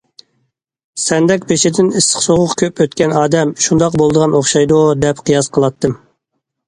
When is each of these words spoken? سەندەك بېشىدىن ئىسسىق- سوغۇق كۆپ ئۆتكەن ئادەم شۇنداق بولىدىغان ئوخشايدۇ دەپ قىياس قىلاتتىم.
سەندەك 1.01 1.43
بېشىدىن 1.51 1.91
ئىسسىق- 1.99 2.25
سوغۇق 2.27 2.55
كۆپ 2.61 2.81
ئۆتكەن 2.85 3.13
ئادەم 3.19 3.53
شۇنداق 3.67 3.99
بولىدىغان 4.03 4.35
ئوخشايدۇ 4.41 4.81
دەپ 5.05 5.23
قىياس 5.29 5.53
قىلاتتىم. 5.59 5.95